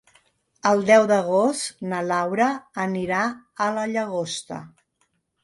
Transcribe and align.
El 0.69 0.79
deu 0.85 1.03
d'agost 1.11 1.83
na 1.91 1.99
Laura 2.13 2.49
anirà 2.87 3.21
a 3.67 3.69
la 3.77 3.85
Llagosta. 3.93 4.61